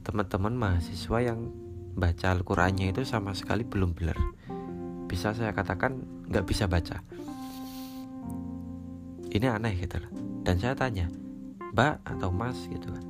teman-teman 0.00 0.56
mahasiswa 0.56 1.20
yang 1.20 1.52
baca 1.92 2.32
Al-Qurannya 2.32 2.96
itu 2.96 3.04
sama 3.04 3.36
sekali 3.36 3.68
belum 3.68 3.92
benar. 3.92 4.16
Bisa 5.04 5.36
saya 5.36 5.52
katakan 5.52 6.00
nggak 6.32 6.48
bisa 6.48 6.64
baca. 6.64 7.04
Ini 9.28 9.52
aneh 9.52 9.76
gitu 9.76 10.00
loh. 10.00 10.10
Dan 10.48 10.56
saya 10.56 10.72
tanya 10.72 11.12
mbak 11.76 12.00
atau 12.08 12.32
mas? 12.32 12.56
gitu 12.72 12.88
kan. 12.88 13.04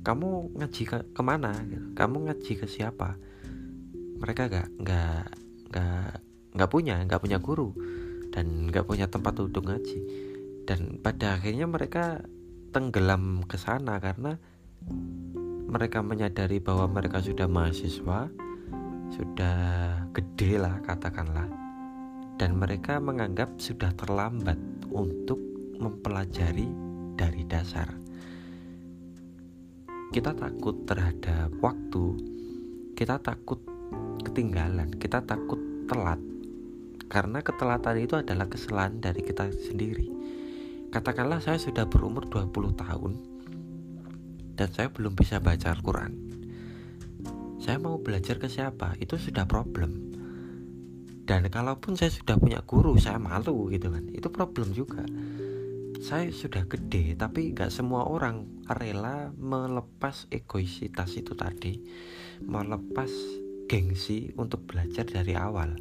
Kamu 0.00 0.56
ngaji 0.56 0.82
ke 0.88 0.98
ke 1.12 1.22
mana? 1.22 1.52
gitu. 1.68 1.92
kamu 1.92 2.16
ngaji 2.32 2.52
ke 2.56 2.66
siapa 2.66 3.20
mereka 4.22 4.46
gak 4.46 4.68
nggak 4.78 5.24
nggak 5.74 6.10
nggak 6.54 6.70
punya 6.70 7.02
nggak 7.02 7.18
punya 7.18 7.42
guru 7.42 7.74
dan 8.30 8.70
nggak 8.70 8.86
punya 8.86 9.10
tempat 9.10 9.34
untuk 9.42 9.66
ngaji. 9.66 9.98
Dan 10.62 11.02
pada 11.02 11.34
akhirnya 11.34 11.66
mereka 11.66 12.22
tenggelam 12.70 13.42
ke 13.50 13.58
sana 13.58 13.98
karena 13.98 14.38
mereka 15.66 16.06
menyadari 16.06 16.62
bahwa 16.62 16.86
mereka 16.86 17.18
sudah 17.18 17.50
mahasiswa 17.50 18.30
sudah 19.10 19.58
gede 20.14 20.62
lah 20.62 20.78
katakanlah. 20.86 21.50
Dan 22.38 22.56
mereka 22.62 23.02
menganggap 23.02 23.58
sudah 23.58 23.90
terlambat 23.98 24.56
untuk 24.88 25.42
mempelajari 25.82 26.70
dari 27.18 27.42
dasar. 27.44 27.90
Kita 30.14 30.30
takut 30.36 30.86
terhadap 30.86 31.52
waktu 31.58 32.04
kita 32.92 33.18
takut 33.18 33.71
ketinggalan 34.22 34.94
kita 34.96 35.20
takut 35.26 35.58
telat. 35.90 36.18
Karena 37.12 37.44
ketelatan 37.44 38.00
itu 38.00 38.16
adalah 38.16 38.48
kesalahan 38.48 38.96
dari 39.02 39.20
kita 39.20 39.52
sendiri. 39.52 40.08
Katakanlah 40.88 41.44
saya 41.44 41.60
sudah 41.60 41.84
berumur 41.84 42.24
20 42.30 42.72
tahun 42.72 43.12
dan 44.56 44.68
saya 44.72 44.88
belum 44.92 45.16
bisa 45.16 45.40
baca 45.40 45.72
Al-Quran. 45.72 46.12
Saya 47.62 47.78
mau 47.78 47.98
belajar 47.98 48.42
ke 48.42 48.50
siapa? 48.50 48.98
Itu 48.98 49.16
sudah 49.18 49.46
problem. 49.46 50.12
Dan 51.22 51.46
kalaupun 51.46 51.94
saya 51.94 52.10
sudah 52.10 52.34
punya 52.34 52.60
guru 52.66 52.98
saya 52.98 53.16
malu 53.22 53.70
gitu 53.70 53.88
kan. 53.88 54.04
Itu 54.10 54.28
problem 54.34 54.74
juga. 54.74 55.06
Saya 56.02 56.34
sudah 56.34 56.66
gede 56.66 57.14
tapi 57.14 57.54
gak 57.54 57.70
semua 57.70 58.10
orang 58.10 58.66
rela 58.66 59.30
melepas 59.38 60.26
egoisitas 60.34 61.14
itu 61.14 61.38
tadi. 61.38 61.78
Melepas 62.42 63.08
gengsi 63.72 64.36
untuk 64.36 64.68
belajar 64.68 65.08
dari 65.08 65.32
awal 65.32 65.72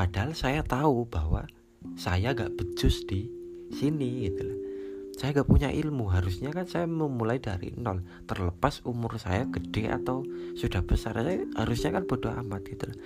Padahal 0.00 0.32
saya 0.32 0.64
tahu 0.64 1.04
bahwa 1.04 1.44
saya 1.98 2.32
gak 2.32 2.56
becus 2.56 3.04
di 3.04 3.28
sini 3.68 4.24
gitu 4.24 4.42
loh. 4.48 4.58
Saya 5.18 5.36
gak 5.36 5.50
punya 5.52 5.68
ilmu, 5.68 6.08
harusnya 6.08 6.54
kan 6.54 6.64
saya 6.64 6.88
memulai 6.88 7.36
dari 7.36 7.76
nol. 7.76 8.00
Terlepas 8.24 8.80
umur 8.88 9.20
saya 9.20 9.44
gede 9.50 9.92
atau 9.92 10.24
sudah 10.56 10.80
besar, 10.80 11.20
saya 11.20 11.44
harusnya 11.58 12.00
kan 12.00 12.08
bodoh 12.08 12.32
amat 12.32 12.64
gitu 12.64 12.88
loh. 12.88 12.98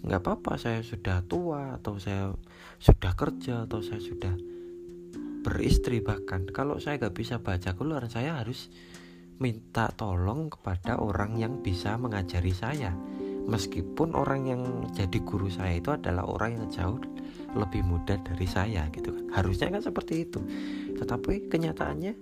Nggak 0.00 0.20
apa-apa 0.24 0.56
saya 0.56 0.80
sudah 0.80 1.24
tua 1.28 1.76
atau 1.80 2.00
saya 2.00 2.32
sudah 2.80 3.12
kerja 3.16 3.68
atau 3.68 3.84
saya 3.84 4.00
sudah 4.00 4.32
beristri 5.40 6.04
bahkan 6.04 6.44
kalau 6.52 6.76
saya 6.80 7.00
gak 7.00 7.16
bisa 7.16 7.40
baca 7.40 7.72
keluar 7.72 8.04
saya 8.12 8.40
harus 8.40 8.68
minta 9.40 9.88
tolong 9.92 10.52
kepada 10.52 11.00
orang 11.00 11.40
yang 11.40 11.64
bisa 11.64 11.96
mengajari 11.96 12.52
saya 12.52 12.92
meskipun 13.50 14.14
orang 14.14 14.46
yang 14.46 14.62
jadi 14.94 15.18
guru 15.26 15.50
saya 15.50 15.82
itu 15.82 15.90
adalah 15.90 16.22
orang 16.22 16.56
yang 16.62 16.66
jauh 16.70 17.02
lebih 17.58 17.82
muda 17.82 18.14
dari 18.22 18.46
saya 18.46 18.86
gitu 18.94 19.10
kan. 19.10 19.26
Harusnya 19.34 19.74
kan 19.74 19.82
seperti 19.82 20.22
itu. 20.22 20.38
Tetapi 20.94 21.50
kenyataannya 21.50 22.14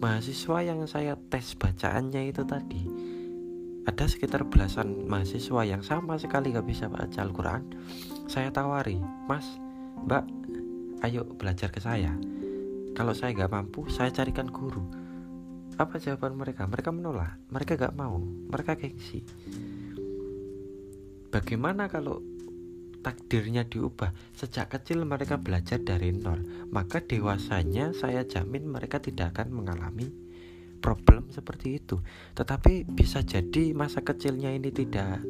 mahasiswa 0.00 0.58
yang 0.60 0.84
saya 0.84 1.16
tes 1.16 1.56
bacaannya 1.56 2.28
itu 2.28 2.44
tadi 2.44 2.82
ada 3.88 4.04
sekitar 4.04 4.44
belasan 4.44 5.08
mahasiswa 5.08 5.64
yang 5.64 5.80
sama 5.80 6.20
sekali 6.20 6.52
gak 6.52 6.68
bisa 6.68 6.88
baca 6.88 7.20
Al-Quran. 7.20 7.62
Saya 8.28 8.52
tawari 8.52 9.00
mas 9.26 9.44
mbak 10.04 10.24
ayo 11.08 11.24
belajar 11.24 11.72
ke 11.72 11.80
saya. 11.80 12.12
Kalau 12.92 13.16
saya 13.16 13.32
gak 13.32 13.52
mampu 13.52 13.88
saya 13.88 14.12
carikan 14.12 14.52
guru. 14.52 14.84
Apa 15.80 15.96
jawaban 15.96 16.36
mereka? 16.36 16.68
Mereka 16.68 16.92
menolak, 16.92 17.40
mereka 17.48 17.72
gak 17.80 17.96
mau, 17.96 18.20
mereka 18.20 18.76
gengsi. 18.76 19.24
Bagaimana 21.30 21.86
kalau 21.86 22.18
takdirnya 23.06 23.62
diubah? 23.62 24.10
Sejak 24.34 24.74
kecil 24.74 25.06
mereka 25.06 25.38
belajar 25.38 25.78
dari 25.78 26.10
nol. 26.10 26.42
Maka 26.74 27.06
dewasanya 27.06 27.94
saya 27.94 28.26
jamin 28.26 28.66
mereka 28.66 28.98
tidak 28.98 29.38
akan 29.38 29.62
mengalami 29.62 30.10
problem 30.82 31.30
seperti 31.30 31.78
itu. 31.78 32.02
Tetapi 32.34 32.90
bisa 32.90 33.22
jadi 33.22 33.70
masa 33.78 34.02
kecilnya 34.02 34.50
ini 34.50 34.74
tidak 34.74 35.22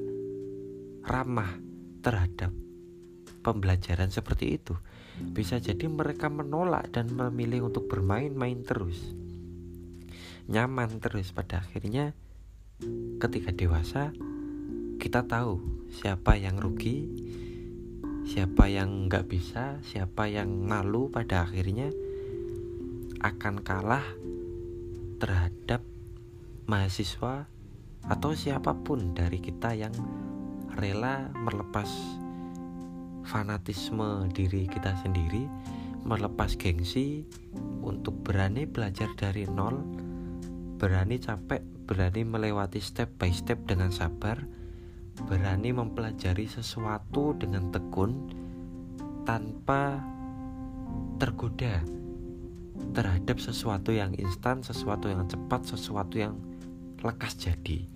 ramah 1.05 1.61
terhadap 2.01 2.55
pembelajaran 3.45 4.09
seperti 4.09 4.57
itu. 4.57 4.73
Bisa 5.21 5.61
jadi 5.61 5.85
mereka 5.85 6.33
menolak 6.33 6.89
dan 6.97 7.13
memilih 7.13 7.69
untuk 7.69 7.93
bermain-main 7.93 8.65
terus. 8.65 8.97
Nyaman 10.49 10.97
terus 10.97 11.29
pada 11.37 11.61
akhirnya 11.61 12.17
ketika 13.21 13.53
dewasa 13.53 14.17
kita 15.01 15.25
tahu 15.25 15.57
siapa 15.89 16.37
yang 16.37 16.61
rugi 16.61 17.09
siapa 18.29 18.69
yang 18.69 19.09
nggak 19.09 19.33
bisa 19.33 19.81
siapa 19.81 20.29
yang 20.29 20.53
malu 20.69 21.09
pada 21.09 21.49
akhirnya 21.49 21.89
akan 23.25 23.65
kalah 23.65 24.05
terhadap 25.17 25.81
mahasiswa 26.69 27.49
atau 28.13 28.37
siapa 28.37 28.77
pun 28.85 29.17
dari 29.17 29.41
kita 29.41 29.73
yang 29.73 29.97
rela 30.77 31.33
melepas 31.33 31.89
fanatisme 33.25 34.29
diri 34.37 34.69
kita 34.69 35.01
sendiri 35.01 35.49
melepas 36.05 36.61
gengsi 36.61 37.25
untuk 37.81 38.21
berani 38.21 38.69
belajar 38.69 39.09
dari 39.17 39.49
nol 39.49 39.81
berani 40.81 41.21
capek, 41.21 41.61
berani 41.85 42.25
melewati 42.25 42.81
step 42.81 43.13
by 43.21 43.29
step 43.29 43.61
dengan 43.69 43.93
sabar, 43.93 44.41
berani 45.27 45.73
mempelajari 45.75 46.47
sesuatu 46.49 47.37
dengan 47.37 47.69
tekun 47.73 48.31
tanpa 49.25 50.01
tergoda 51.21 51.85
terhadap 52.97 53.37
sesuatu 53.39 53.93
yang 53.93 54.17
instan, 54.17 54.65
sesuatu 54.65 55.07
yang 55.13 55.29
cepat, 55.29 55.69
sesuatu 55.69 56.17
yang 56.17 56.35
lekas 57.05 57.37
jadi. 57.37 57.87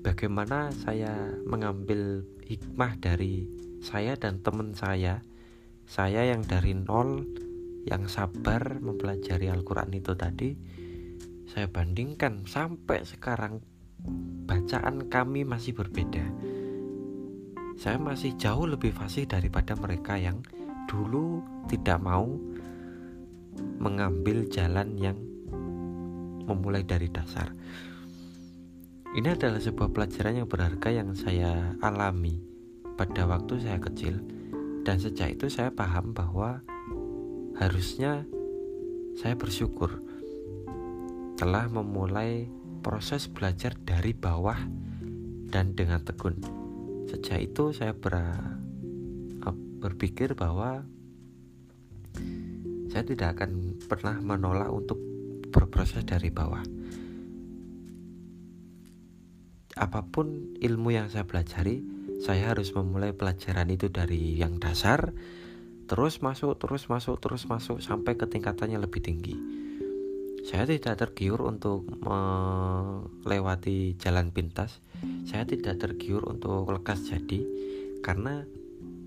Bagaimana 0.00 0.72
saya 0.72 1.12
mengambil 1.44 2.24
hikmah 2.48 2.96
dari 3.02 3.44
saya 3.84 4.16
dan 4.16 4.40
teman 4.40 4.72
saya, 4.72 5.20
saya 5.84 6.24
yang 6.24 6.40
dari 6.46 6.72
nol, 6.72 7.28
yang 7.84 8.08
sabar 8.08 8.80
mempelajari 8.80 9.52
Al-Quran 9.52 9.92
itu 9.92 10.16
tadi, 10.16 10.56
saya 11.50 11.68
bandingkan 11.68 12.48
sampai 12.48 13.04
sekarang 13.04 13.60
bacaan 14.48 15.06
kami 15.06 15.46
masih 15.46 15.76
berbeda. 15.76 16.24
Saya 17.80 17.96
masih 17.96 18.36
jauh 18.36 18.68
lebih 18.68 18.92
fasih 18.92 19.24
daripada 19.24 19.72
mereka 19.78 20.20
yang 20.20 20.44
dulu 20.90 21.40
tidak 21.70 22.02
mau 22.02 22.28
mengambil 23.80 24.44
jalan 24.52 24.98
yang 25.00 25.16
memulai 26.44 26.84
dari 26.84 27.08
dasar. 27.08 27.54
Ini 29.10 29.34
adalah 29.34 29.58
sebuah 29.58 29.90
pelajaran 29.90 30.44
yang 30.44 30.48
berharga 30.50 30.88
yang 30.94 31.10
saya 31.18 31.74
alami 31.82 32.38
pada 32.94 33.26
waktu 33.26 33.58
saya 33.58 33.78
kecil 33.82 34.22
dan 34.86 35.02
sejak 35.02 35.34
itu 35.34 35.50
saya 35.50 35.74
paham 35.74 36.14
bahwa 36.14 36.62
harusnya 37.58 38.22
saya 39.18 39.34
bersyukur 39.34 39.98
telah 41.34 41.66
memulai 41.66 42.46
proses 42.80 43.28
belajar 43.28 43.76
dari 43.76 44.16
bawah 44.16 44.56
dan 45.52 45.76
dengan 45.76 46.00
tekun. 46.00 46.40
Sejak 47.12 47.52
itu 47.52 47.76
saya 47.76 47.92
ber, 47.92 48.16
berpikir 49.80 50.36
bahwa 50.36 50.84
saya 52.92 53.04
tidak 53.06 53.38
akan 53.38 53.80
pernah 53.86 54.16
menolak 54.20 54.68
untuk 54.72 54.98
berproses 55.52 56.04
dari 56.04 56.28
bawah. 56.32 56.60
Apa 59.80 60.04
pun 60.10 60.56
ilmu 60.60 60.92
yang 60.92 61.08
saya 61.08 61.24
pelajari, 61.24 61.80
saya 62.20 62.52
harus 62.52 62.74
memulai 62.76 63.16
pelajaran 63.16 63.70
itu 63.72 63.88
dari 63.88 64.36
yang 64.36 64.60
dasar, 64.60 65.14
terus 65.88 66.20
masuk, 66.20 66.60
terus 66.60 66.90
masuk, 66.90 67.16
terus 67.22 67.48
masuk 67.48 67.80
sampai 67.80 68.18
ke 68.18 68.28
tingkatannya 68.28 68.76
lebih 68.76 69.00
tinggi 69.00 69.60
saya 70.44 70.64
tidak 70.64 70.96
tergiur 70.96 71.44
untuk 71.44 71.84
melewati 72.00 73.94
jalan 74.00 74.32
pintas. 74.32 74.80
Saya 75.28 75.44
tidak 75.48 75.80
tergiur 75.80 76.24
untuk 76.28 76.68
lekas 76.68 77.08
jadi 77.08 77.40
karena 78.00 78.44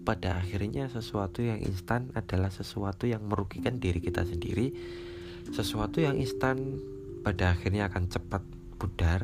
pada 0.04 0.44
akhirnya 0.44 0.92
sesuatu 0.92 1.40
yang 1.40 1.64
instan 1.64 2.12
adalah 2.14 2.52
sesuatu 2.52 3.08
yang 3.08 3.24
merugikan 3.26 3.80
diri 3.80 4.04
kita 4.04 4.28
sendiri. 4.28 4.76
Sesuatu 5.50 6.00
yang 6.00 6.20
instan 6.20 6.80
pada 7.24 7.56
akhirnya 7.56 7.88
akan 7.88 8.08
cepat 8.12 8.44
pudar 8.80 9.24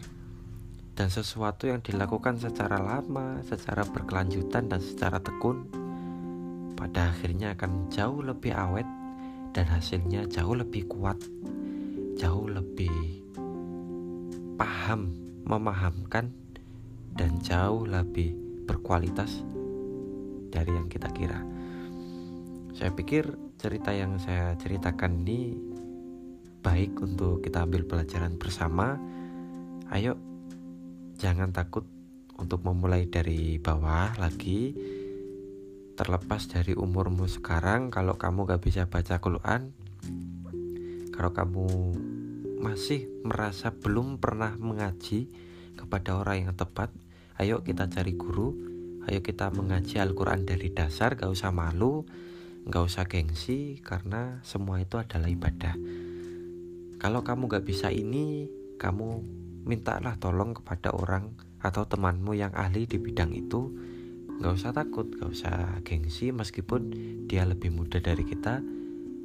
dan 0.99 1.07
sesuatu 1.07 1.67
yang 1.67 1.79
dilakukan 1.79 2.39
secara 2.39 2.79
lama, 2.79 3.39
secara 3.47 3.87
berkelanjutan 3.87 4.67
dan 4.67 4.83
secara 4.83 5.23
tekun 5.23 5.63
pada 6.75 7.11
akhirnya 7.11 7.55
akan 7.55 7.87
jauh 7.91 8.19
lebih 8.23 8.55
awet 8.55 8.87
dan 9.51 9.67
hasilnya 9.67 10.27
jauh 10.31 10.55
lebih 10.55 10.87
kuat, 10.87 11.19
jauh 12.17 12.47
lebih 12.49 13.21
paham, 14.57 15.13
memahamkan 15.45 16.33
dan 17.13 17.37
jauh 17.43 17.85
lebih 17.85 18.33
berkualitas 18.65 19.43
dari 20.49 20.71
yang 20.73 20.89
kita 20.89 21.09
kira. 21.13 21.41
Saya 22.73 22.95
pikir 22.95 23.35
cerita 23.59 23.91
yang 23.91 24.17
saya 24.23 24.55
ceritakan 24.55 25.25
ini 25.25 25.57
baik 26.63 26.95
untuk 26.99 27.43
kita 27.43 27.67
ambil 27.67 27.83
pelajaran 27.83 28.39
bersama. 28.39 28.95
Ayo, 29.91 30.15
jangan 31.19 31.51
takut 31.51 31.83
untuk 32.39 32.63
memulai 32.63 33.07
dari 33.07 33.59
bawah 33.59 34.15
lagi. 34.15 34.75
Terlepas 35.99 36.47
dari 36.47 36.71
umurmu 36.71 37.27
sekarang, 37.27 37.91
kalau 37.91 38.15
kamu 38.15 38.47
gak 38.47 38.63
bisa 38.63 38.87
baca 38.87 39.19
Quran, 39.19 39.75
kalau 41.19 41.35
kamu 41.35 41.67
masih 42.63 43.11
merasa 43.27 43.75
belum 43.75 44.23
pernah 44.23 44.55
mengaji 44.55 45.27
kepada 45.75 46.15
orang 46.15 46.47
yang 46.47 46.55
tepat, 46.55 46.95
ayo 47.35 47.59
kita 47.59 47.91
cari 47.91 48.15
guru, 48.15 48.55
ayo 49.03 49.19
kita 49.19 49.51
mengaji 49.51 49.99
Al-Quran 49.99 50.47
dari 50.47 50.71
dasar, 50.71 51.19
gak 51.19 51.27
usah 51.27 51.51
malu, 51.51 52.07
gak 52.63 52.87
usah 52.87 53.03
gengsi, 53.11 53.83
karena 53.83 54.39
semua 54.47 54.79
itu 54.79 54.95
adalah 54.95 55.27
ibadah. 55.27 55.75
Kalau 57.03 57.19
kamu 57.27 57.51
gak 57.51 57.67
bisa 57.67 57.91
ini, 57.91 58.47
kamu 58.79 59.19
mintalah 59.67 60.15
tolong 60.23 60.55
kepada 60.55 60.95
orang 60.95 61.35
atau 61.59 61.83
temanmu 61.83 62.31
yang 62.31 62.55
ahli 62.55 62.87
di 62.87 62.95
bidang 62.95 63.35
itu. 63.35 63.75
Gak 64.39 64.55
usah 64.55 64.71
takut, 64.71 65.11
gak 65.19 65.35
usah 65.35 65.83
gengsi 65.83 66.31
meskipun 66.31 66.95
dia 67.27 67.43
lebih 67.43 67.75
muda 67.75 67.99
dari 67.99 68.23
kita. 68.23 68.78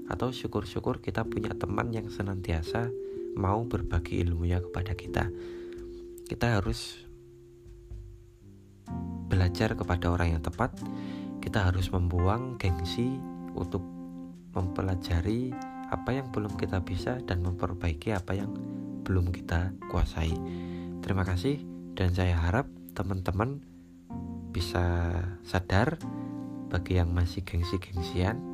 Atau 0.06 0.30
syukur-syukur 0.30 1.00
kita 1.00 1.24
punya 1.24 1.52
teman 1.56 1.90
yang 1.92 2.12
senantiasa 2.12 2.92
mau 3.34 3.66
berbagi 3.66 4.22
ilmunya 4.22 4.62
kepada 4.62 4.94
kita. 4.94 5.26
Kita 6.24 6.60
harus 6.60 7.04
belajar 9.28 9.74
kepada 9.74 10.14
orang 10.14 10.38
yang 10.38 10.42
tepat. 10.44 10.76
Kita 11.42 11.68
harus 11.68 11.90
membuang 11.92 12.56
gengsi 12.56 13.10
untuk 13.52 13.82
mempelajari 14.54 15.52
apa 15.90 16.10
yang 16.14 16.30
belum 16.30 16.56
kita 16.56 16.80
bisa 16.80 17.20
dan 17.26 17.42
memperbaiki 17.44 18.14
apa 18.14 18.32
yang 18.38 18.54
belum 19.04 19.34
kita 19.34 19.74
kuasai. 19.92 20.32
Terima 21.04 21.26
kasih 21.26 21.60
dan 21.92 22.14
saya 22.16 22.38
harap 22.38 22.70
teman-teman 22.96 23.60
bisa 24.54 25.18
sadar 25.42 25.98
bagi 26.70 26.96
yang 26.96 27.10
masih 27.10 27.42
gengsi-gengsian 27.42 28.53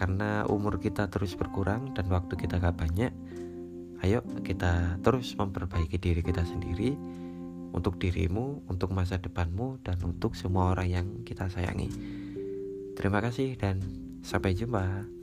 karena 0.00 0.48
umur 0.48 0.80
kita 0.80 1.12
terus 1.12 1.36
berkurang 1.36 1.92
dan 1.92 2.08
waktu 2.08 2.32
kita 2.40 2.56
gak 2.56 2.80
banyak. 2.80 3.12
Ayo 4.00 4.24
kita 4.40 4.96
terus 5.04 5.36
memperbaiki 5.36 6.00
diri 6.00 6.24
kita 6.24 6.40
sendiri 6.40 6.96
untuk 7.76 8.00
dirimu, 8.00 8.64
untuk 8.64 8.96
masa 8.96 9.20
depanmu 9.20 9.84
dan 9.84 10.00
untuk 10.00 10.32
semua 10.32 10.72
orang 10.72 10.88
yang 10.88 11.06
kita 11.28 11.52
sayangi. 11.52 11.92
Terima 12.96 13.20
kasih 13.20 13.60
dan 13.60 13.84
sampai 14.24 14.56
jumpa. 14.56 15.19